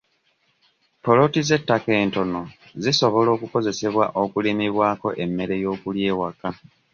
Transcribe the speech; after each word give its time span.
Poloti 1.03 1.39
z'ettaka 1.47 1.89
entono 2.03 2.41
zisobola 2.83 3.29
okukozesebwa 3.35 4.05
okulimibwako 4.21 5.07
emmere 5.23 5.55
y'okulya 5.63 6.05
ewaka. 6.13 6.47